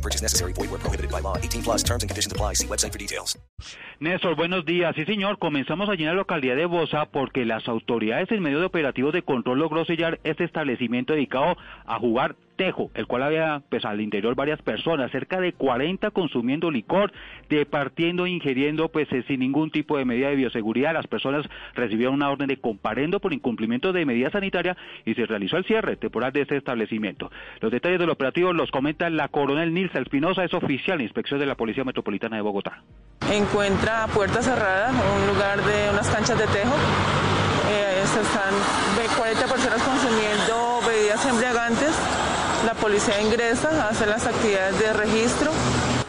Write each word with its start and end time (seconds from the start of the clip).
No 0.00 0.02
purchase 0.02 0.22
necessary. 0.22 0.54
Void 0.54 0.70
where 0.70 0.80
prohibited 0.80 1.10
by 1.10 1.20
law. 1.20 1.36
18 1.36 1.62
plus 1.62 1.82
terms 1.82 2.02
and 2.02 2.08
conditions 2.08 2.32
apply. 2.32 2.54
See 2.54 2.66
website 2.66 2.92
for 2.92 2.98
details. 2.98 3.38
Néstor, 4.00 4.34
buenos 4.34 4.64
días. 4.64 4.94
Sí, 4.96 5.04
señor. 5.04 5.38
Comenzamos 5.38 5.90
allí 5.90 6.04
en 6.04 6.08
la 6.08 6.14
localidad 6.14 6.56
de 6.56 6.64
Bosa 6.64 7.04
porque 7.04 7.44
las 7.44 7.68
autoridades 7.68 8.30
en 8.32 8.42
medio 8.42 8.60
de 8.60 8.66
operativos 8.66 9.12
de 9.12 9.20
control 9.20 9.58
logró 9.58 9.84
sellar 9.84 10.18
este 10.24 10.44
establecimiento 10.44 11.12
dedicado 11.12 11.58
a 11.84 11.98
jugar 11.98 12.34
el 12.94 13.06
cual 13.06 13.22
había 13.22 13.62
pues 13.70 13.84
al 13.84 14.00
interior 14.00 14.34
varias 14.34 14.60
personas, 14.60 15.10
cerca 15.10 15.40
de 15.40 15.52
40 15.52 16.10
consumiendo 16.10 16.70
licor, 16.70 17.12
departiendo, 17.48 18.26
ingiriendo 18.26 18.90
pues 18.90 19.10
eh, 19.12 19.24
sin 19.26 19.40
ningún 19.40 19.70
tipo 19.70 19.96
de 19.96 20.04
medida 20.04 20.28
de 20.28 20.36
bioseguridad. 20.36 20.92
Las 20.92 21.06
personas 21.06 21.46
recibieron 21.74 22.14
una 22.14 22.30
orden 22.30 22.48
de 22.48 22.58
comparendo 22.58 23.18
por 23.20 23.32
incumplimiento 23.32 23.92
de 23.92 24.04
medida 24.04 24.30
sanitaria 24.30 24.76
y 25.06 25.14
se 25.14 25.26
realizó 25.26 25.56
el 25.56 25.64
cierre 25.64 25.96
temporal 25.96 26.32
de 26.32 26.42
este 26.42 26.56
establecimiento. 26.56 27.30
Los 27.60 27.72
detalles 27.72 27.98
del 27.98 28.10
operativo 28.10 28.52
los 28.52 28.70
comenta 28.70 29.08
la 29.08 29.28
coronel 29.28 29.72
Nilsa 29.72 29.98
Espinosa, 29.98 30.44
es 30.44 30.52
oficial 30.52 30.98
de 30.98 31.04
inspección 31.04 31.40
de 31.40 31.46
la 31.46 31.54
Policía 31.54 31.84
Metropolitana 31.84 32.36
de 32.36 32.42
Bogotá. 32.42 32.82
Encuentra 33.32 34.06
puerta 34.08 34.42
cerrada, 34.42 34.90
un 34.90 35.34
lugar 35.34 35.58
de 35.64 35.90
unas 35.90 36.08
canchas 36.10 36.38
de 36.38 36.46
tejo. 36.46 36.74
Eh, 37.70 38.02
se 38.04 38.20
están 38.20 38.54
40 39.16 39.46
personas 39.46 39.82
consumiendo 39.82 40.80
bebidas 40.86 41.24
embriagantes. 41.26 41.94
La 42.66 42.74
policía 42.74 43.20
ingresa, 43.22 43.88
hace 43.88 44.04
las 44.04 44.26
actividades 44.26 44.78
de 44.78 44.92
registro, 44.92 45.50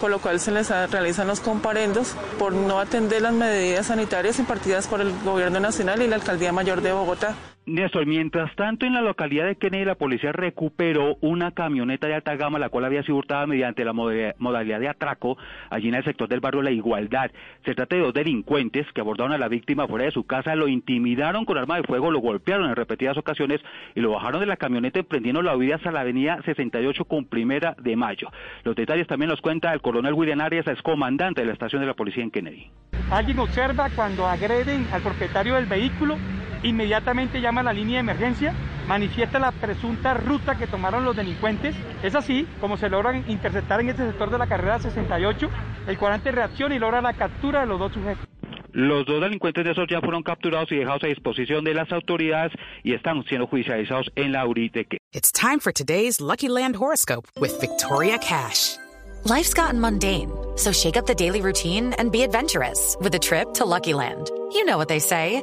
por 0.00 0.10
lo 0.10 0.18
cual 0.18 0.40
se 0.40 0.50
les 0.50 0.70
realizan 0.70 1.26
los 1.26 1.40
comparendos 1.40 2.14
por 2.38 2.54
no 2.54 2.80
atender 2.80 3.20
las 3.20 3.34
medidas 3.34 3.86
sanitarias 3.86 4.38
impartidas 4.38 4.86
por 4.86 5.02
el 5.02 5.12
Gobierno 5.24 5.60
Nacional 5.60 6.00
y 6.00 6.06
la 6.06 6.16
Alcaldía 6.16 6.50
Mayor 6.52 6.80
de 6.80 6.92
Bogotá. 6.92 7.34
Néstor, 7.68 8.06
mientras 8.06 8.54
tanto 8.56 8.86
en 8.86 8.94
la 8.94 9.02
localidad 9.02 9.44
de 9.44 9.56
Kennedy 9.56 9.84
la 9.84 9.94
policía 9.94 10.32
recuperó 10.32 11.18
una 11.20 11.50
camioneta 11.50 12.06
de 12.06 12.14
alta 12.14 12.34
gama 12.34 12.58
la 12.58 12.70
cual 12.70 12.86
había 12.86 13.02
sido 13.02 13.16
hurtada 13.16 13.46
mediante 13.46 13.84
la 13.84 13.92
modalidad 13.92 14.80
de 14.80 14.88
atraco 14.88 15.36
allí 15.68 15.88
en 15.88 15.94
el 15.94 16.04
sector 16.04 16.28
del 16.28 16.40
barrio 16.40 16.62
La 16.62 16.70
Igualdad. 16.70 17.30
Se 17.66 17.74
trata 17.74 17.94
de 17.94 18.02
dos 18.02 18.14
delincuentes 18.14 18.86
que 18.94 19.02
abordaron 19.02 19.32
a 19.32 19.38
la 19.38 19.48
víctima 19.48 19.86
fuera 19.86 20.06
de 20.06 20.12
su 20.12 20.24
casa, 20.24 20.54
lo 20.54 20.66
intimidaron 20.66 21.44
con 21.44 21.58
arma 21.58 21.76
de 21.76 21.82
fuego, 21.82 22.10
lo 22.10 22.20
golpearon 22.20 22.70
en 22.70 22.74
repetidas 22.74 23.18
ocasiones 23.18 23.60
y 23.94 24.00
lo 24.00 24.12
bajaron 24.12 24.40
de 24.40 24.46
la 24.46 24.56
camioneta 24.56 25.00
emprendiendo 25.00 25.42
la 25.42 25.54
huida 25.54 25.76
hasta 25.76 25.92
la 25.92 26.00
avenida 26.00 26.40
68 26.46 27.04
con 27.04 27.26
primera 27.26 27.76
de 27.78 27.96
mayo. 27.96 28.30
Los 28.64 28.76
detalles 28.76 29.06
también 29.06 29.28
los 29.28 29.42
cuenta 29.42 29.74
el 29.74 29.82
coronel 29.82 30.14
William 30.14 30.40
Arias, 30.40 30.66
es 30.66 30.80
comandante 30.80 31.42
de 31.42 31.48
la 31.48 31.52
estación 31.52 31.82
de 31.82 31.86
la 31.86 31.94
policía 31.94 32.24
en 32.24 32.30
Kennedy. 32.30 32.70
Alguien 33.10 33.38
observa 33.38 33.90
cuando 33.94 34.26
agreden 34.26 34.86
al 34.90 35.02
propietario 35.02 35.54
del 35.54 35.66
vehículo 35.66 36.16
inmediatamente 36.62 37.40
llama 37.40 37.60
a 37.60 37.64
la 37.64 37.72
línea 37.72 37.96
de 37.96 38.00
emergencia, 38.00 38.54
manifiesta 38.86 39.38
la 39.38 39.52
presunta 39.52 40.14
ruta 40.14 40.56
que 40.56 40.66
tomaron 40.66 41.04
los 41.04 41.16
delincuentes. 41.16 41.74
Es 42.02 42.14
así 42.14 42.46
como 42.60 42.76
se 42.76 42.88
logran 42.88 43.24
interceptar 43.28 43.80
en 43.80 43.90
este 43.90 44.06
sector 44.06 44.30
de 44.30 44.38
la 44.38 44.46
carrera 44.46 44.78
68. 44.78 45.48
El 45.86 45.98
cuadrante 45.98 46.32
reacciona 46.32 46.74
y 46.74 46.78
logra 46.78 47.00
la 47.00 47.12
captura 47.14 47.60
de 47.60 47.66
los 47.66 47.78
dos 47.78 47.92
sujetos. 47.92 48.24
Los 48.72 49.06
dos 49.06 49.20
delincuentes 49.20 49.64
de 49.64 49.72
esos 49.72 49.86
ya 49.90 50.00
fueron 50.00 50.22
capturados 50.22 50.70
y 50.72 50.76
dejados 50.76 51.02
a 51.02 51.06
disposición 51.08 51.64
de 51.64 51.74
las 51.74 51.90
autoridades 51.90 52.52
y 52.84 52.92
están 52.92 53.24
siendo 53.24 53.46
judicializados 53.46 54.10
en 54.14 54.32
la 54.32 54.46
Uriteque. 54.46 54.98
It's 55.12 55.32
time 55.32 55.58
for 55.58 55.72
today's 55.72 56.20
Lucky 56.20 56.48
Land 56.48 56.76
horoscope 56.76 57.26
with 57.40 57.58
Victoria 57.60 58.18
Cash. 58.18 58.76
Life's 59.24 59.52
gotten 59.52 59.80
mundane, 59.80 60.30
so 60.56 60.70
shake 60.70 60.96
up 60.96 61.06
the 61.06 61.14
daily 61.14 61.40
routine 61.40 61.92
and 61.98 62.12
be 62.12 62.22
adventurous 62.22 62.96
with 63.00 63.14
a 63.14 63.18
trip 63.18 63.52
to 63.54 63.64
Lucky 63.64 63.94
Land. 63.94 64.30
You 64.52 64.64
know 64.64 64.78
what 64.78 64.88
they 64.88 65.00
say. 65.00 65.42